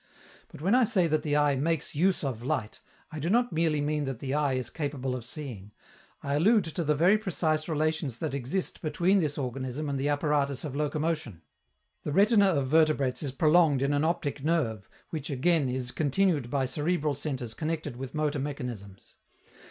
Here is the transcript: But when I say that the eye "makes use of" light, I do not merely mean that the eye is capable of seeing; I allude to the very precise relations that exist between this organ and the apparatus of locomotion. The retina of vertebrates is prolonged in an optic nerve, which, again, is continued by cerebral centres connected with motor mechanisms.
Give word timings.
But 0.47 0.61
when 0.63 0.73
I 0.73 0.83
say 0.83 1.05
that 1.05 1.21
the 1.21 1.35
eye 1.37 1.55
"makes 1.55 1.93
use 1.93 2.23
of" 2.23 2.41
light, 2.41 2.81
I 3.11 3.19
do 3.19 3.29
not 3.29 3.53
merely 3.53 3.81
mean 3.81 4.05
that 4.05 4.17
the 4.17 4.33
eye 4.33 4.53
is 4.53 4.71
capable 4.71 5.15
of 5.15 5.23
seeing; 5.23 5.73
I 6.23 6.33
allude 6.33 6.63
to 6.63 6.83
the 6.83 6.95
very 6.95 7.19
precise 7.19 7.69
relations 7.69 8.17
that 8.17 8.33
exist 8.33 8.81
between 8.81 9.19
this 9.19 9.37
organ 9.37 9.63
and 9.63 9.99
the 9.99 10.09
apparatus 10.09 10.63
of 10.63 10.75
locomotion. 10.75 11.43
The 12.01 12.13
retina 12.13 12.47
of 12.47 12.65
vertebrates 12.65 13.21
is 13.21 13.31
prolonged 13.31 13.83
in 13.83 13.93
an 13.93 14.03
optic 14.03 14.43
nerve, 14.43 14.89
which, 15.11 15.29
again, 15.29 15.69
is 15.69 15.91
continued 15.91 16.49
by 16.49 16.65
cerebral 16.65 17.13
centres 17.13 17.53
connected 17.53 17.95
with 17.95 18.15
motor 18.15 18.39
mechanisms. 18.39 19.17